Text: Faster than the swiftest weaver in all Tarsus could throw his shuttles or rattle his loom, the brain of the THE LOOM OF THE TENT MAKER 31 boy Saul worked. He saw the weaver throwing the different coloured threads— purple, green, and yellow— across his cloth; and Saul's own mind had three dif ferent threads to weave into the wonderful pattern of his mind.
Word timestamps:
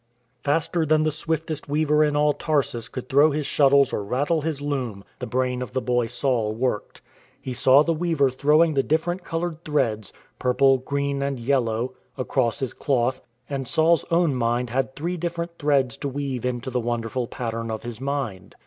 Faster 0.43 0.83
than 0.83 1.03
the 1.03 1.11
swiftest 1.11 1.69
weaver 1.69 2.03
in 2.03 2.15
all 2.15 2.33
Tarsus 2.33 2.89
could 2.89 3.07
throw 3.07 3.29
his 3.29 3.45
shuttles 3.45 3.93
or 3.93 4.03
rattle 4.03 4.41
his 4.41 4.59
loom, 4.59 5.03
the 5.19 5.27
brain 5.27 5.61
of 5.61 5.73
the 5.73 5.73
THE 5.79 5.91
LOOM 5.91 5.99
OF 5.99 6.01
THE 6.05 6.09
TENT 6.09 6.23
MAKER 6.23 6.31
31 6.31 6.41
boy 6.41 6.41
Saul 6.41 6.55
worked. 6.55 7.01
He 7.39 7.53
saw 7.53 7.83
the 7.83 7.93
weaver 7.93 8.29
throwing 8.31 8.73
the 8.73 8.81
different 8.81 9.23
coloured 9.23 9.63
threads— 9.63 10.11
purple, 10.39 10.79
green, 10.79 11.21
and 11.21 11.39
yellow— 11.39 11.93
across 12.17 12.61
his 12.61 12.73
cloth; 12.73 13.21
and 13.47 13.67
Saul's 13.67 14.03
own 14.09 14.33
mind 14.33 14.71
had 14.71 14.95
three 14.95 15.17
dif 15.17 15.35
ferent 15.35 15.49
threads 15.59 15.97
to 15.97 16.09
weave 16.09 16.45
into 16.47 16.71
the 16.71 16.79
wonderful 16.79 17.27
pattern 17.27 17.69
of 17.69 17.83
his 17.83 18.01
mind. 18.01 18.55